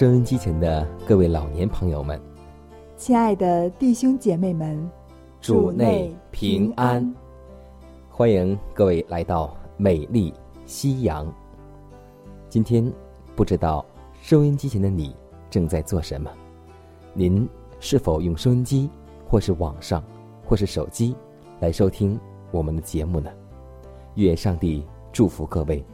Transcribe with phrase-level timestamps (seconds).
[0.00, 2.18] 收音机前的各位老年朋友们，
[2.96, 4.90] 亲爱的弟兄姐妹们，
[5.42, 7.14] 主内平安！
[8.08, 10.32] 欢迎各位来到美丽
[10.64, 11.30] 夕阳。
[12.48, 12.90] 今天
[13.36, 13.84] 不知道
[14.22, 15.14] 收音机前的你
[15.50, 16.30] 正在做什么？
[17.12, 17.46] 您
[17.78, 18.88] 是否用收音机，
[19.28, 20.02] 或是网上，
[20.46, 21.14] 或是手机
[21.60, 22.18] 来收听
[22.52, 23.30] 我们的节目呢？
[24.14, 24.82] 愿上帝
[25.12, 25.84] 祝福各位。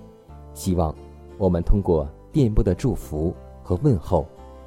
[0.55, 0.95] 希望
[1.39, 3.35] 我们通过电波的祝福。
[3.67, 4.25] 和问候，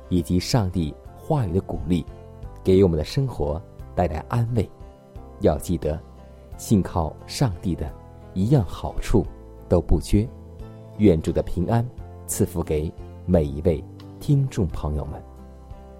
[0.10, 2.06] 以及上帝话语的鼓励，
[2.62, 3.62] 给我们的生活
[3.96, 4.70] 带来安慰。
[5.40, 5.98] 要记得，
[6.58, 7.90] 信靠上帝的，
[8.34, 9.26] 一样好处
[9.70, 10.28] 都不缺。
[10.98, 11.88] 愿主的平安
[12.28, 12.92] 赐福给
[13.26, 13.82] 每一位
[14.20, 15.22] 听众朋友们。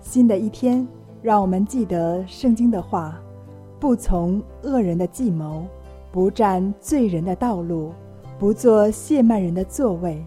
[0.02, 0.86] 新的一天，
[1.22, 3.18] 让我们记得圣经的话：
[3.80, 5.66] 不从恶人的计谋，
[6.12, 7.94] 不占罪人的道路，
[8.38, 10.22] 不做亵慢人的座位，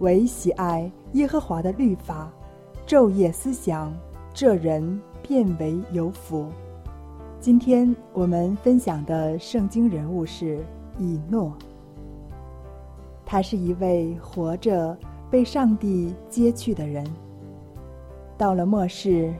[0.00, 0.90] 唯喜爱。
[1.12, 2.30] 耶和华的律法，
[2.86, 3.94] 昼夜思想，
[4.34, 6.46] 这人变为有福。
[7.40, 10.62] 今天我们分享的圣经人物是
[10.98, 11.52] 以诺。
[13.24, 14.96] 他是一位活着
[15.30, 17.06] 被上帝接去的人。
[18.36, 19.32] 到了末世，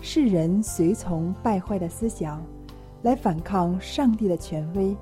[0.00, 2.40] 世人随从败坏的思想，
[3.02, 4.96] 来反抗上帝的权威。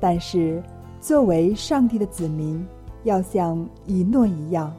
[0.00, 0.60] 但是，
[1.00, 2.66] 作为上帝的子民，
[3.04, 4.74] 要像以诺一样。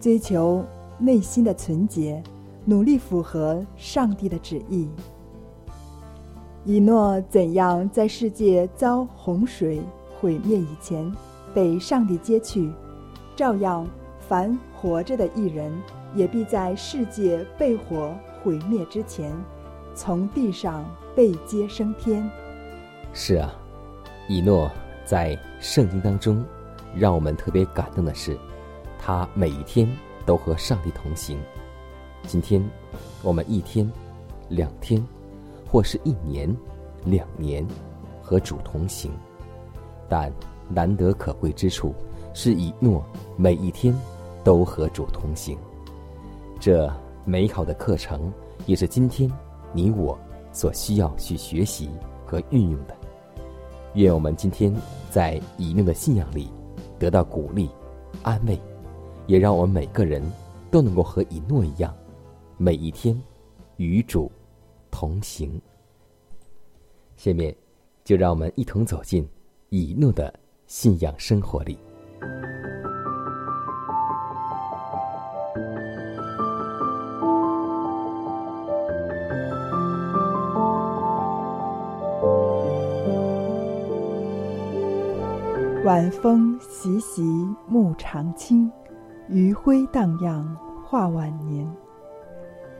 [0.00, 0.64] 追求
[0.98, 2.22] 内心的纯洁，
[2.64, 4.88] 努力符合上帝的旨意。
[6.64, 9.82] 以诺怎样在世界遭洪水
[10.18, 11.10] 毁灭以前
[11.54, 12.70] 被上帝接去，
[13.36, 13.86] 照样
[14.26, 15.72] 凡活着的一人
[16.14, 19.32] 也必在世界被火毁灭之前，
[19.94, 20.84] 从地上
[21.14, 22.26] 被接升天。
[23.12, 23.52] 是啊，
[24.28, 24.70] 以诺
[25.04, 26.44] 在圣经当中，
[26.96, 28.38] 让我们特别感动的是。
[28.98, 29.88] 他每一天
[30.26, 31.38] 都和上帝同行。
[32.26, 32.62] 今天，
[33.22, 33.90] 我们一天、
[34.50, 35.02] 两天，
[35.66, 36.54] 或是一年、
[37.06, 37.66] 两年，
[38.20, 39.10] 和主同行。
[40.06, 40.30] 但
[40.68, 41.94] 难得可贵之处，
[42.34, 43.02] 是以诺
[43.36, 43.96] 每一天
[44.44, 45.56] 都和主同行。
[46.60, 46.92] 这
[47.24, 48.30] 美好的课程，
[48.66, 49.32] 也是今天
[49.72, 50.18] 你我
[50.52, 51.88] 所需要去学习
[52.26, 52.94] 和运用的。
[53.94, 54.74] 愿我们今天
[55.10, 56.50] 在以诺的信仰里
[57.00, 57.68] 得到鼓励、
[58.22, 58.56] 安慰。
[59.26, 60.20] 也让我们每个人
[60.72, 61.94] 都能够和以诺一样，
[62.56, 63.20] 每一天
[63.76, 64.30] 与主
[64.90, 65.60] 同行。
[67.16, 67.54] 下面
[68.02, 69.28] 就让我们一同走进
[69.68, 70.34] 以诺的
[70.66, 71.78] 信仰生活里。
[85.90, 87.20] 晚风习习，
[87.66, 88.70] 木长青。
[89.28, 91.68] 余晖荡漾，画晚年。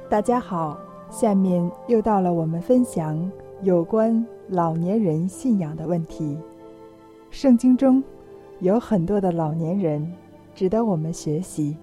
[0.09, 0.79] 大家好，
[1.11, 3.29] 下面又到了我们分享
[3.63, 6.39] 有关老年人信仰的问题。
[7.31, 8.01] 圣经中
[8.61, 10.15] 有很多的老年人
[10.55, 11.77] 值得我们学习，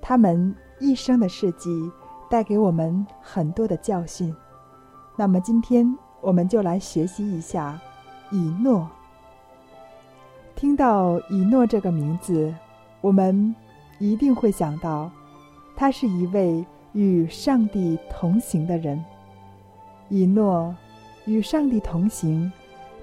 [0.00, 1.90] 他们一生的事迹
[2.28, 4.32] 带给我们很多的教训。
[5.16, 7.76] 那么今天我们就来学习一下
[8.30, 8.88] 以诺。
[10.60, 12.54] 听到以诺这个名字，
[13.00, 13.54] 我们。
[13.98, 15.10] 一定会想到，
[15.76, 16.64] 他是一位
[16.94, 19.02] 与上帝同行的人。
[20.08, 20.74] 以诺
[21.26, 22.50] 与上帝同行，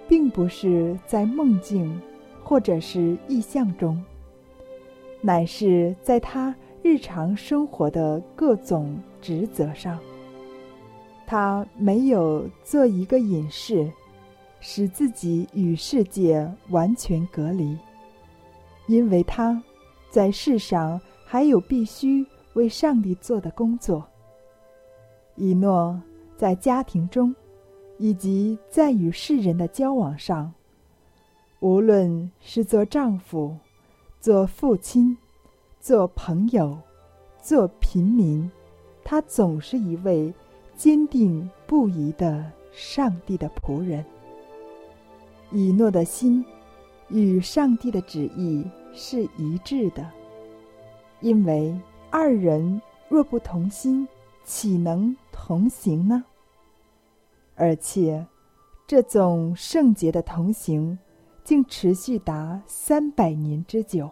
[0.07, 2.01] 并不是在梦境
[2.43, 4.03] 或者是意象中，
[5.21, 9.99] 乃是在他日常生活的各种职责上。
[11.27, 13.87] 他没有做一个隐士，
[14.59, 17.77] 使自己与世界完全隔离，
[18.87, 19.61] 因为他。
[20.09, 24.03] 在世上还有必须为上帝做的工作。
[25.35, 26.01] 以诺
[26.37, 27.35] 在家庭中，
[27.99, 30.51] 以及在与世人的交往上，
[31.59, 33.55] 无论是做丈夫、
[34.19, 35.15] 做父亲、
[35.79, 36.75] 做朋友、
[37.41, 38.49] 做平民，
[39.03, 40.33] 他总是一位
[40.75, 44.03] 坚定不移的上帝的仆人。
[45.51, 46.43] 以诺的心
[47.09, 50.09] 与上帝的旨意是一致的，
[51.21, 51.73] 因为
[52.09, 54.07] 二人若不同心，
[54.43, 56.23] 岂能同行呢？
[57.55, 58.25] 而且，
[58.85, 60.97] 这种圣洁的同行，
[61.43, 64.09] 竟持续达三百年之久。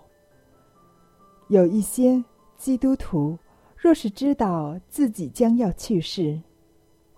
[1.50, 2.24] 有一些
[2.58, 3.38] 基督徒，
[3.78, 6.42] 若是知道自己将要去世，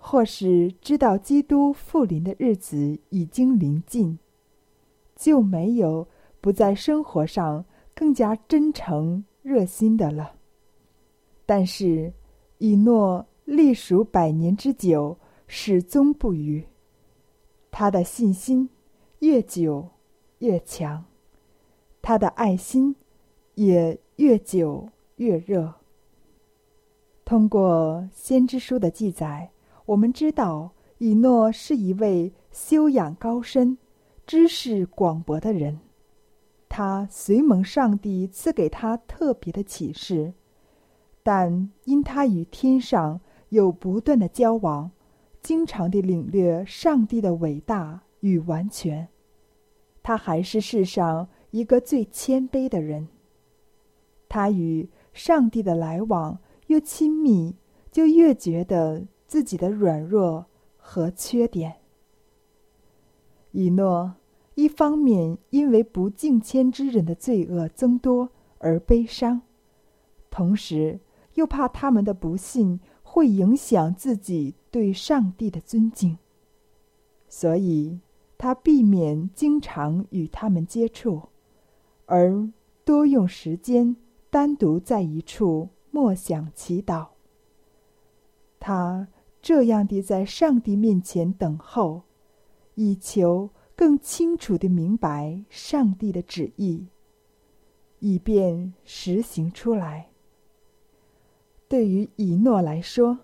[0.00, 4.18] 或是知道基督复临的日子已经临近，
[5.16, 6.06] 就没有
[6.40, 7.64] 不在生活上
[7.94, 10.36] 更加真诚热心的了。
[11.44, 12.12] 但是，
[12.58, 16.64] 以诺历数百年之久，始终不渝。
[17.70, 18.70] 他的信心
[19.18, 19.86] 越久
[20.38, 21.04] 越强，
[22.00, 22.94] 他的爱心
[23.56, 25.74] 也越久越热。
[27.24, 29.50] 通过先知书的记载。
[29.88, 33.78] 我们知道，以诺是一位修养高深、
[34.26, 35.80] 知识广博的人。
[36.68, 40.34] 他随蒙上帝赐给他特别的启示，
[41.22, 43.18] 但因他与天上
[43.48, 44.90] 有不断的交往，
[45.40, 49.08] 经常地领略上帝的伟大与完全，
[50.02, 53.08] 他还是世上一个最谦卑的人。
[54.28, 57.56] 他与上帝的来往越亲密，
[57.90, 59.06] 就越觉得。
[59.28, 60.46] 自己的软弱
[60.78, 61.76] 和缺点，
[63.52, 64.14] 以诺
[64.54, 69.42] 一方面因为不敬谦之人的罪恶增多而悲伤，
[70.30, 70.98] 同时
[71.34, 76.16] 又怕他们的不信会影响自己对上帝的尊敬，
[77.28, 78.00] 所以
[78.38, 81.28] 他避免经常与他们接触，
[82.06, 82.48] 而
[82.82, 83.94] 多用时间
[84.30, 87.08] 单独在一处默想祈祷。
[88.58, 89.06] 他。
[89.40, 92.02] 这样的在上帝面前等候，
[92.74, 96.86] 以求更清楚的明白上帝的旨意，
[98.00, 100.10] 以便实行出来。
[101.68, 103.20] 对于以诺来说，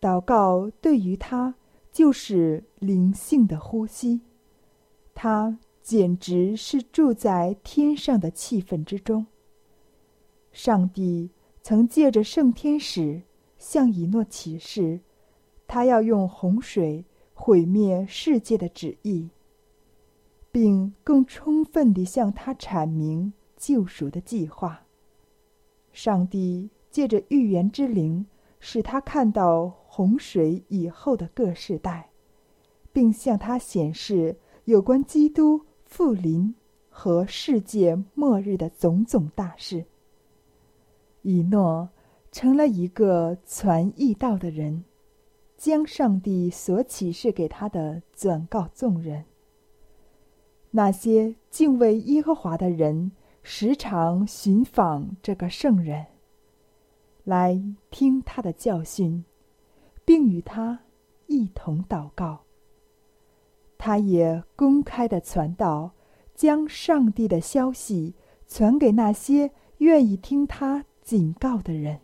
[0.00, 1.54] 祷告对于他
[1.92, 4.20] 就是灵性的呼吸，
[5.14, 9.26] 他简直是住在天上的气氛之中。
[10.52, 11.30] 上帝
[11.62, 13.22] 曾借着圣天使
[13.58, 15.00] 向以诺启示。
[15.66, 17.04] 他要用洪水
[17.34, 19.28] 毁灭世界的旨意，
[20.50, 24.86] 并更充分地向他阐明救赎的计划。
[25.92, 28.26] 上帝借着预言之灵，
[28.60, 32.10] 使他看到洪水以后的各世代，
[32.92, 36.54] 并向他显示有关基督复临
[36.88, 39.84] 和世界末日的种种大事。
[41.22, 41.88] 以诺
[42.30, 44.84] 成了一个传义道的人。
[45.56, 49.24] 将上帝所启示给他的转告众人。
[50.72, 53.12] 那些敬畏耶和华的人，
[53.42, 56.06] 时常寻访这个圣人，
[57.24, 59.24] 来听他的教训，
[60.04, 60.80] 并与他
[61.26, 62.40] 一同祷告。
[63.78, 65.92] 他也公开的传道，
[66.34, 68.14] 将上帝的消息
[68.46, 72.00] 传给那些愿意听他警告的人。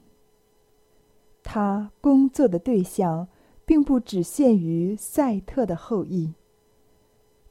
[1.43, 3.29] 他工作的对象。
[3.73, 6.35] 并不只限于赛特的后裔。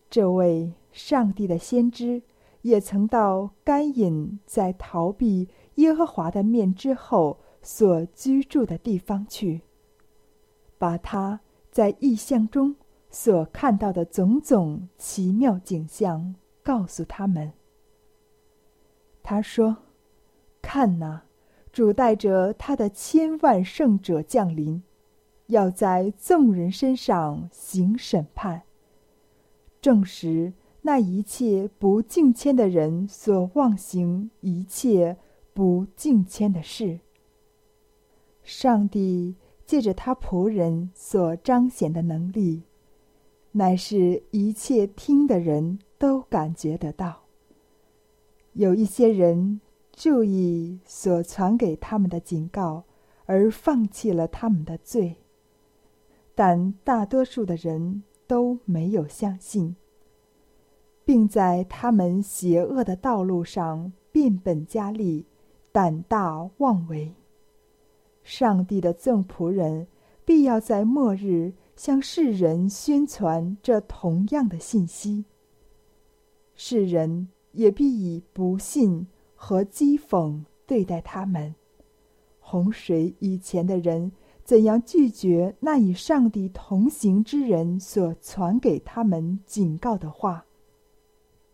[0.07, 2.21] 这位上帝的先知
[2.61, 9.61] 也曾到甘隐在逃避耶和华的面之后所居住的地方去，
[10.77, 11.39] 把他
[11.71, 12.75] 在异象中
[13.09, 17.51] 所看到的种种奇妙景象告诉他们。
[19.23, 19.75] 他说
[20.61, 21.23] ：“看哪，
[21.71, 24.83] 主带着他的千万圣者降临。”
[25.51, 28.63] 要在众人身上行审判，
[29.81, 35.17] 证实那一切不敬谦的人所妄行一切
[35.53, 37.01] 不敬谦的事。
[38.43, 42.63] 上帝借着他仆人所彰显的能力，
[43.51, 47.23] 乃是一切听的人都感觉得到。
[48.53, 49.59] 有一些人
[49.91, 52.85] 注意所传给他们的警告，
[53.25, 55.17] 而放弃了他们的罪。
[56.33, 59.75] 但大多数的人都没有相信，
[61.03, 65.25] 并在他们邪恶的道路上变本加厉、
[65.71, 67.13] 胆大妄为。
[68.23, 69.87] 上帝的赠仆人
[70.23, 75.25] 必要在末日向世人宣传这同样的信息。
[76.55, 81.55] 世人也必以不信和讥讽对待他们。
[82.39, 84.11] 洪水以前的人
[84.43, 90.45] 怎样拒绝那与上帝同行之人所传给他们警告的话，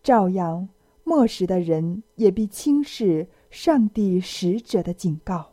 [0.02, 0.70] 照样
[1.04, 5.52] 末时的人也必轻视上帝使者的警告。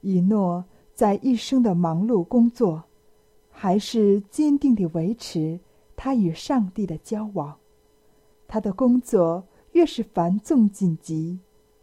[0.00, 0.64] 以诺
[0.94, 2.84] 在一生的忙碌工作，
[3.50, 5.58] 还是坚定地维持
[5.96, 7.58] 他与上帝的交往。
[8.46, 11.40] 他的工作越是繁重紧急，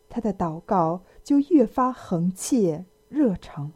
[0.08, 3.72] 他的祷告就越发恒切热诚。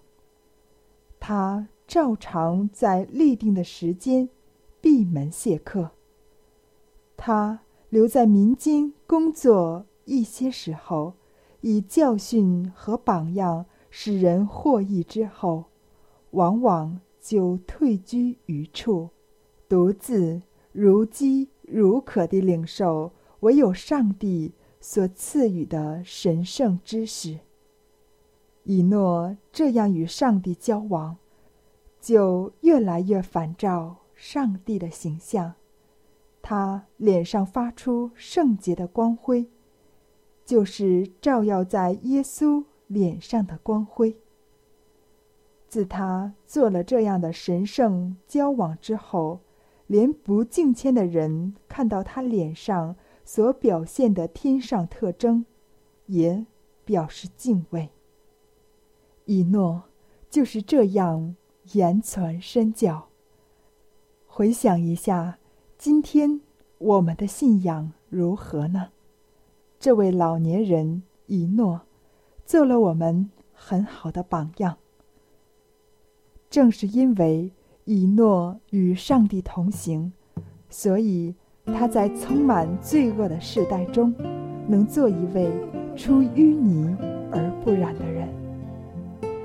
[1.25, 4.27] 他照常在立定的时间
[4.81, 5.91] 闭门谢客。
[7.15, 11.13] 他留在民间工作一些时候，
[11.61, 13.65] 以教训和榜样。
[13.89, 15.65] 使人获益之后，
[16.31, 19.11] 往往就退居于处，
[19.69, 20.41] 独自
[20.73, 24.51] 如饥如渴地领受唯有上帝
[24.81, 27.37] 所赐予的神圣知识。
[28.63, 31.17] 以诺这样与上帝交往，
[32.01, 35.53] 就越来越反照上帝的形象，
[36.41, 39.47] 他脸上发出圣洁的光辉，
[40.45, 42.63] 就是照耀在耶稣。
[42.87, 44.17] 脸上的光辉。
[45.67, 49.39] 自他做了这样的神圣交往之后，
[49.87, 55.43] 连不敬谦的人看到他脸上所表现的天上特征，
[56.05, 56.45] 也
[56.85, 57.89] 表示敬畏。
[59.25, 59.83] 以诺
[60.29, 61.35] 就是这样
[61.73, 63.07] 言传身教。
[64.27, 65.37] 回想一下，
[65.77, 66.41] 今天
[66.77, 68.89] 我们的信仰如何呢？
[69.79, 71.81] 这位老年人以诺。
[72.45, 74.77] 做了我们很好的榜样。
[76.49, 77.49] 正是因为
[77.85, 80.11] 以诺与上帝同行，
[80.69, 81.33] 所以
[81.65, 84.13] 他在充满罪恶的世代中，
[84.67, 85.49] 能做一位
[85.95, 86.95] 出淤泥
[87.31, 88.27] 而不染的人。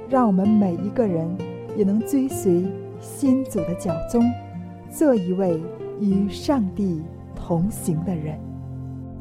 [0.09, 1.29] 让我们每一个人
[1.77, 2.67] 也能追随
[3.01, 4.23] 先祖的脚踪，
[4.91, 5.61] 做一位
[6.01, 7.03] 与上帝
[7.35, 8.39] 同行的人。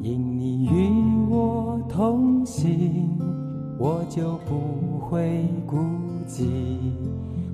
[0.00, 3.18] 因你与我同行。
[3.80, 5.76] 我就不会孤
[6.26, 6.48] 寂，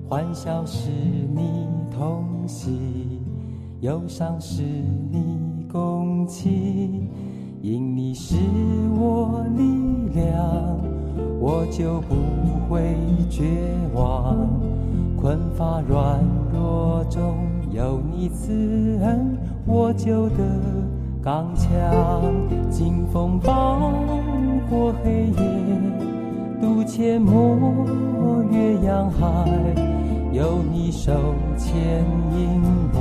[0.09, 3.21] 欢笑是你同喜，
[3.81, 7.11] 忧伤是你共情，
[7.61, 8.37] 因你是
[8.97, 9.63] 我力
[10.15, 10.81] 量，
[11.41, 12.15] 我就不
[12.69, 12.97] 会
[13.29, 13.45] 绝
[13.95, 14.37] 望。
[15.17, 16.21] 困乏软
[16.53, 17.35] 弱中
[17.71, 20.37] 有你慈恩，我就得
[21.23, 21.71] 刚强。
[22.71, 23.93] 劲风暴
[24.69, 25.35] 过黑夜。
[26.61, 27.59] 渡阡陌，
[28.51, 29.49] 越洋海，
[30.33, 31.13] 有你手
[31.59, 31.75] 牵
[32.37, 32.63] 引
[32.95, 32.99] 我，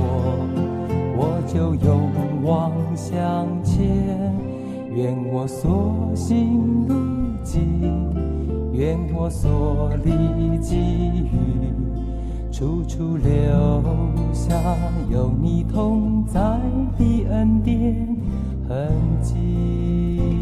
[1.16, 2.10] 我就勇
[2.42, 4.32] 往向前。
[4.94, 6.94] 愿我所行路
[8.72, 11.72] 愿我所历际遇，
[12.50, 13.30] 处处留
[14.32, 14.54] 下
[15.10, 16.40] 有你同在
[16.98, 18.16] 的恩典
[18.68, 18.88] 痕
[19.20, 20.33] 迹。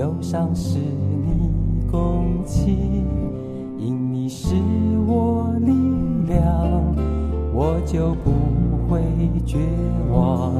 [0.00, 1.52] 忧伤是你
[1.90, 3.04] 共情，
[3.76, 4.54] 因你是
[5.06, 5.72] 我力
[6.26, 6.42] 量，
[7.52, 8.30] 我就不
[8.88, 9.02] 会
[9.44, 9.58] 绝
[10.10, 10.54] 望。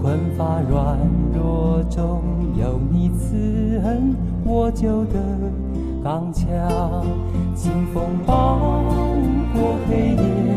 [0.00, 0.98] 困乏软
[1.34, 2.22] 弱中
[2.58, 3.36] 有你慈
[3.84, 4.16] 恩，
[4.46, 5.20] 我就得
[6.02, 6.48] 刚强。
[7.54, 8.80] 清风抱
[9.52, 10.56] 过黑夜，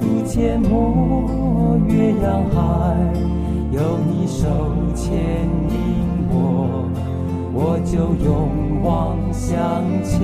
[0.00, 2.96] 渡阡陌，月阳海，
[3.70, 4.48] 有你手
[4.96, 5.14] 牵
[5.70, 6.90] 引我。
[7.54, 10.20] 我就勇往向前，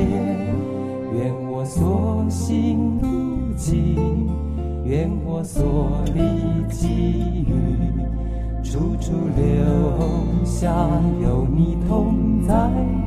[1.14, 4.28] 愿我所行路径，
[4.84, 6.20] 愿我所历
[6.70, 6.88] 际
[7.46, 7.52] 遇，
[8.62, 9.44] 处处留
[10.44, 10.72] 下
[11.22, 12.54] 有你同在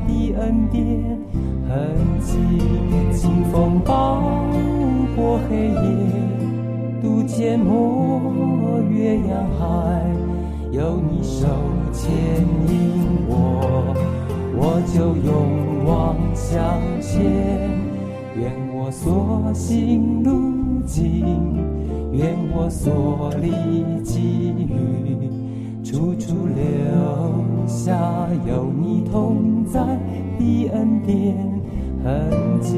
[0.07, 0.85] 的恩典
[1.67, 2.37] 痕迹。
[3.11, 4.21] 清风抱
[5.15, 5.73] 过黑夜，
[7.01, 10.05] 渡阡陌越洋海，
[10.71, 11.47] 有你手
[11.91, 12.11] 牵
[12.69, 13.10] 引，
[14.93, 16.59] 就勇往向
[17.01, 17.21] 前。
[18.35, 21.25] 愿我所行路径。
[22.11, 23.51] 愿我所历
[24.03, 25.29] 际遇，
[25.81, 27.97] 处处留下
[28.45, 29.79] 有你同在
[30.37, 31.37] 的恩典
[32.03, 32.75] 痕迹。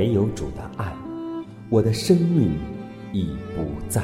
[0.00, 0.90] 没有主的爱，
[1.68, 2.52] 我的生命
[3.12, 4.00] 已不在；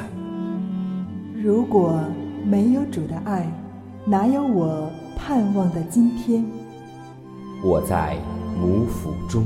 [1.43, 1.99] 如果
[2.45, 3.51] 没有主的爱，
[4.05, 6.45] 哪有我盼望的今天？
[7.63, 8.15] 我在
[8.61, 9.43] 母腹中，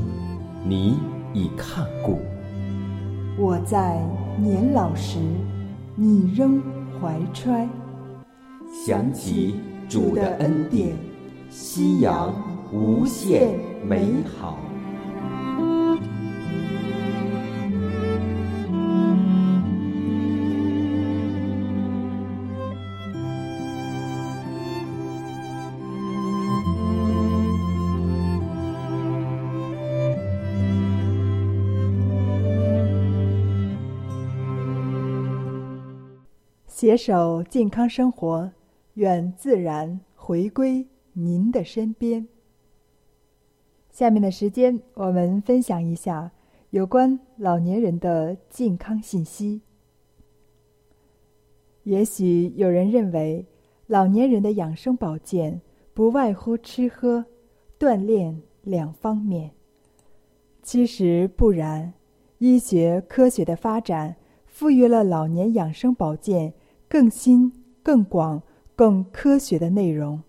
[0.62, 0.98] 你
[1.32, 2.18] 已看顾；
[3.38, 3.98] 我在
[4.36, 5.18] 年老时，
[5.94, 6.60] 你仍
[7.00, 7.66] 怀揣。
[8.84, 9.54] 想起
[9.88, 10.94] 主的恩典，
[11.48, 12.30] 夕阳
[12.70, 14.06] 无限美
[14.38, 14.58] 好。
[36.92, 38.52] 携手健康生活，
[38.94, 42.28] 愿自然回归您的身边。
[43.90, 46.30] 下面的时间，我们分享一下
[46.68, 49.62] 有关老年人的健康信息。
[51.84, 53.46] 也许有人认为，
[53.86, 55.62] 老年人的养生保健
[55.94, 57.24] 不外乎吃喝、
[57.78, 59.50] 锻炼两方面。
[60.62, 61.94] 其实不然，
[62.36, 66.52] 医学科学的发展赋予了老年养生保健。
[66.92, 67.50] 更新、
[67.82, 68.42] 更广、
[68.76, 70.22] 更科学的内容。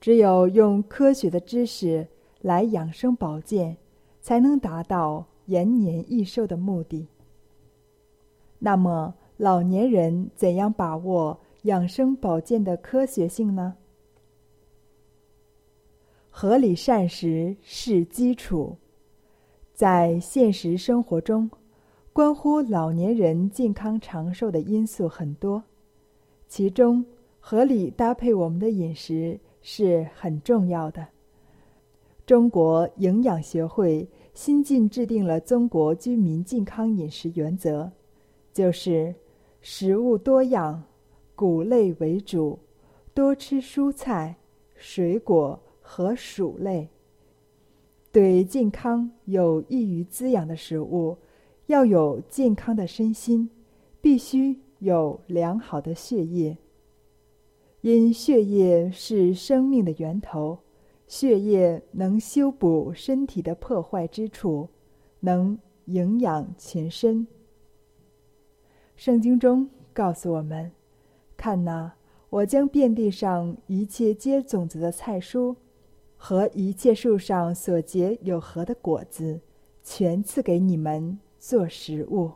[0.00, 2.06] 只有用科学的知识
[2.40, 3.76] 来养生保健，
[4.20, 7.08] 才能达到延年益寿的目的。
[8.60, 13.74] 那么，老年人怎样把握养生保健的科学性呢？
[16.30, 18.76] 合理膳食是基础，
[19.72, 21.50] 在现实生活中。
[22.14, 25.60] 关乎老年人健康长寿的因素很多，
[26.46, 27.04] 其中
[27.40, 31.04] 合理搭配我们的饮食是很重要的。
[32.24, 37.90] 中国营养学会新近制定了中国居民健康饮食原则，
[38.52, 39.12] 就是
[39.60, 40.80] 食物多样，
[41.34, 42.56] 谷类为主，
[43.12, 44.36] 多吃蔬菜、
[44.76, 46.88] 水果和薯类，
[48.12, 51.18] 对健康有益于滋养的食物。
[51.66, 53.48] 要有健康的身心，
[54.00, 56.56] 必须有良好的血液。
[57.80, 60.58] 因血液是生命的源头，
[61.06, 64.68] 血液能修补身体的破坏之处，
[65.20, 67.26] 能营养全身。
[68.96, 70.70] 圣经中告诉我们
[71.36, 71.94] ：“看哪，
[72.30, 75.56] 我将遍地上一切结种子的菜蔬，
[76.16, 79.40] 和一切树上所结有核的果子，
[79.82, 82.32] 全赐给你们。”做食物。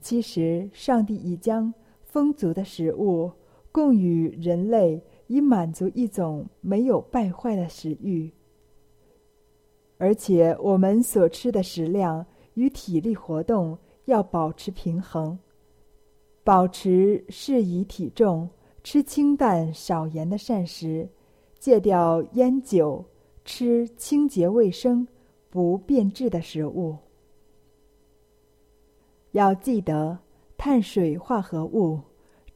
[0.00, 3.30] 其实，上帝已将丰足的食物
[3.70, 8.32] 供予人类，以满足一种没有败坏的食欲。
[9.98, 15.38] 而且，我们所吃的食量与体力活动要保持平衡，
[16.42, 18.48] 保持适宜体重，
[18.82, 21.06] 吃清淡少盐的膳食，
[21.58, 23.04] 戒掉烟酒，
[23.44, 25.06] 吃清洁卫生、
[25.50, 26.96] 不变质的食物。
[29.36, 30.18] 要记得
[30.56, 32.00] 碳水化合物、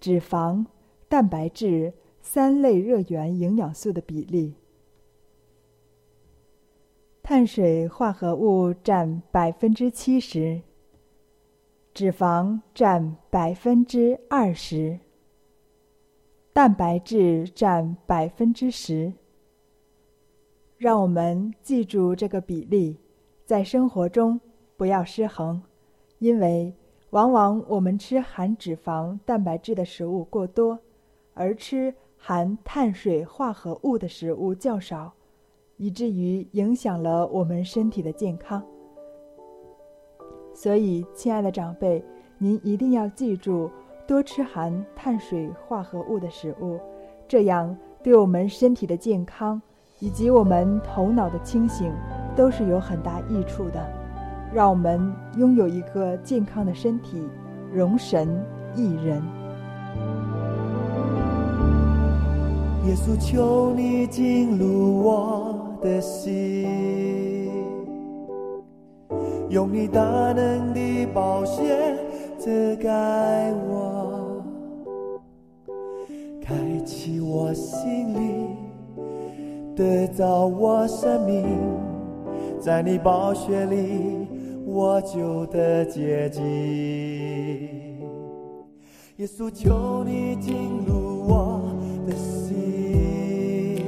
[0.00, 0.64] 脂肪、
[1.10, 4.54] 蛋白质三类热源营养素的比例。
[7.22, 10.62] 碳水化合物占百分之七十，
[11.92, 14.98] 脂肪占百分之二十，
[16.54, 19.12] 蛋白质占百分之十。
[20.78, 22.96] 让我们记住这个比例，
[23.44, 24.40] 在生活中
[24.78, 25.62] 不要失衡。
[26.20, 26.72] 因为
[27.10, 30.78] 往往我们吃含脂肪、蛋白质的食物过多，
[31.34, 35.12] 而吃含碳水化合物的食物较少，
[35.78, 38.62] 以至于影响了我们身体的健康。
[40.54, 42.04] 所以，亲爱的长辈，
[42.36, 43.70] 您一定要记住
[44.06, 46.78] 多吃含碳水化合物的食物，
[47.26, 49.60] 这样对我们身体的健康
[50.00, 51.90] 以及我们头脑的清醒
[52.36, 53.99] 都是有很大益处的。
[54.52, 55.00] 让我们
[55.36, 57.22] 拥有一个健康的身体，
[57.72, 58.28] 容神
[58.74, 59.22] 益人。
[62.86, 66.66] 耶稣，求你进入我的心，
[69.50, 70.00] 用你大
[70.32, 71.96] 能的宝血
[72.38, 74.42] 遮盖我，
[76.42, 78.56] 开启我心灵，
[79.76, 81.46] 得着我生命，
[82.58, 84.26] 在你宝血里
[84.72, 86.42] 我就得洁净。
[89.16, 90.54] 耶稣，求你进
[90.86, 91.60] 入我
[92.06, 93.84] 的心，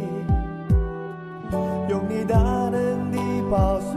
[1.89, 2.37] 用你大
[2.69, 3.19] 能的
[3.49, 3.97] 宝血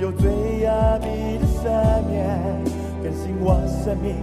[0.00, 1.70] 有最压抑的赦
[2.08, 2.38] 免，
[3.02, 4.14] 更新我生命，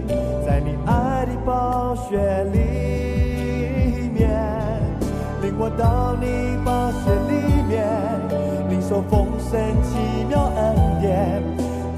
[0.46, 4.30] 在你爱的宝血里面，
[5.42, 7.32] 领我到你宝血里
[7.68, 7.74] 面，
[8.70, 9.50] 领受丰盛
[9.82, 11.42] 奇妙恩典，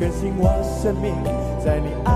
[0.00, 1.12] 更新我生命，
[1.62, 2.15] 在你爱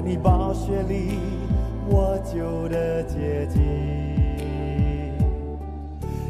[0.00, 1.18] 在你宝血里
[1.86, 3.60] 我就得洁净。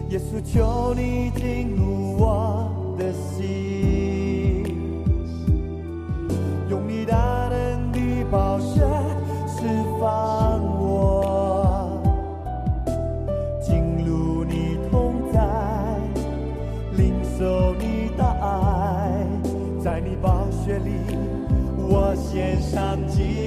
[0.09, 4.65] 耶稣，求你进入我的心，
[6.69, 7.17] 用你大
[7.49, 8.81] 能的宝血
[9.47, 9.63] 释
[10.01, 12.03] 放我，
[13.63, 15.39] 进入你同在，
[16.97, 19.25] 领受你的爱，
[19.81, 20.91] 在你宝血里
[21.93, 23.40] 我献上敬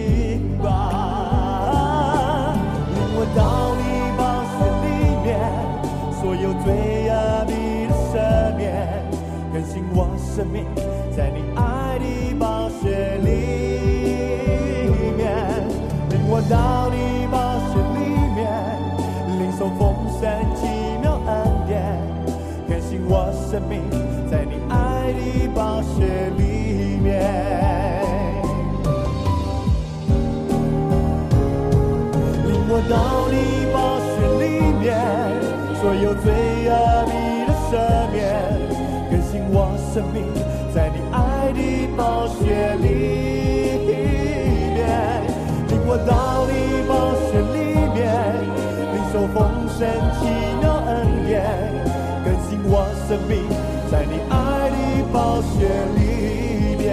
[55.64, 56.92] 宝血里面。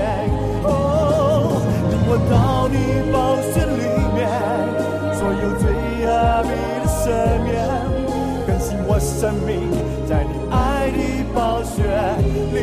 [0.62, 2.74] 哦，等我到你
[3.12, 3.82] 宝血里
[4.14, 4.18] 面。
[5.18, 5.62] 所有罪
[6.06, 6.08] 恶
[6.44, 7.02] 你的赦
[7.42, 7.50] 免，
[8.46, 9.50] 更新我生命，
[10.06, 10.98] 在你爱的
[11.34, 11.82] 宝血
[12.52, 12.58] 里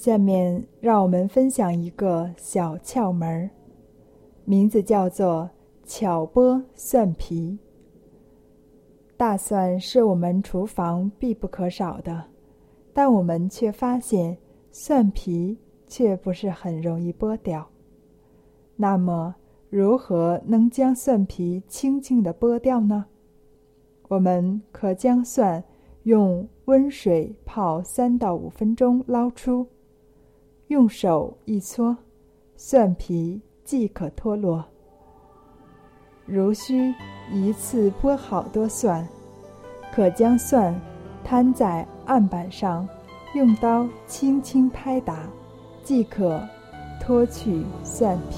[0.00, 3.50] 下面让我们分享一个小窍门，
[4.46, 5.50] 名字叫做
[5.84, 7.58] 巧剥蒜皮。
[9.14, 12.24] 大蒜是我们厨房必不可少的，
[12.94, 14.34] 但我们却发现
[14.72, 15.54] 蒜皮
[15.86, 17.68] 却不是很容易剥掉。
[18.76, 19.34] 那么，
[19.68, 23.04] 如何能将蒜皮轻轻地剥掉呢？
[24.08, 25.62] 我们可将蒜
[26.04, 29.66] 用温水泡三到五分钟，捞出，
[30.70, 31.96] 用手一搓，
[32.56, 34.64] 蒜皮即可脱落。
[36.26, 36.94] 如需
[37.32, 39.04] 一次剥好多蒜，
[39.92, 40.80] 可将蒜
[41.24, 42.88] 摊在案板上，
[43.34, 45.28] 用刀轻轻拍打，
[45.82, 46.40] 即可
[47.00, 48.36] 脱去蒜皮。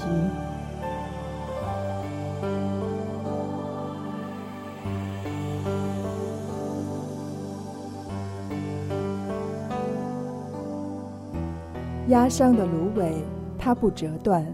[12.13, 13.11] 压伤的芦苇，
[13.57, 14.45] 它不折断；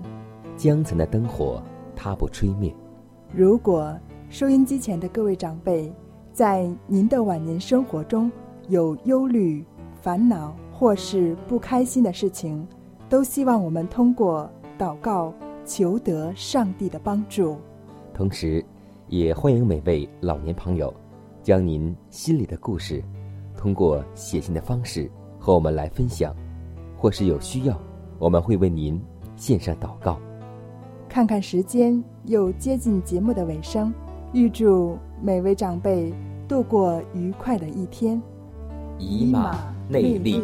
[0.56, 1.62] 江城的灯火，
[1.94, 2.74] 它不吹灭。
[3.34, 3.94] 如果
[4.30, 5.94] 收音机前的各位长辈，
[6.32, 8.32] 在您的晚年生活中
[8.70, 9.62] 有忧虑、
[10.02, 12.66] 烦恼或是不开心的事情，
[13.10, 15.34] 都希望我们通过祷告
[15.66, 17.58] 求得上帝的帮助。
[18.14, 18.64] 同时，
[19.10, 20.94] 也欢迎每位老年朋友，
[21.44, 23.04] 将您心里的故事，
[23.58, 26.34] 通过写信的方式和我们来分享。
[27.00, 27.80] 或是有需要，
[28.20, 29.02] 我们会为您
[29.38, 30.20] 献上祷告。
[31.08, 33.94] 看看时间，又接近节目的尾声，
[34.34, 36.14] 预祝每位长辈
[36.48, 38.22] 度过愉快的一天。
[39.00, 39.58] 以马
[39.88, 40.44] 内利。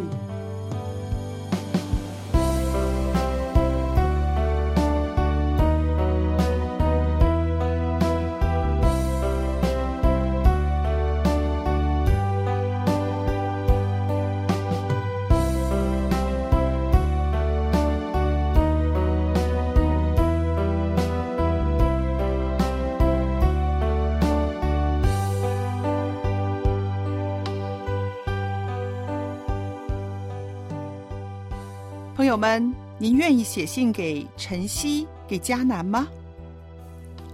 [32.26, 36.08] 朋友们，您愿意写信给晨曦、给迦南吗？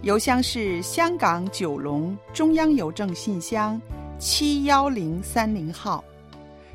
[0.02, 3.80] 邮箱是香港九龙中央邮政信箱
[4.18, 6.04] 七幺零三零号，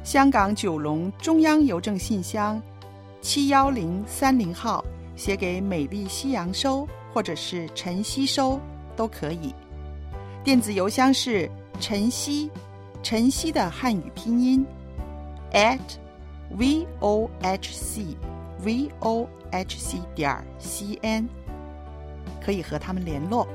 [0.04, 2.60] 香港九龙中央邮政信箱
[3.22, 4.84] 七幺零三零号，
[5.16, 8.60] 写给美丽夕阳收或者是晨曦收
[8.96, 9.54] 都可以。
[10.44, 11.48] 电子邮箱是
[11.80, 12.50] 晨曦，
[13.04, 14.66] 晨曦的汉语拼音
[15.54, 15.78] at。
[16.52, 18.18] V o h c
[18.60, 21.28] v o h c 点 c n，
[22.42, 23.48] 可以和他们联络。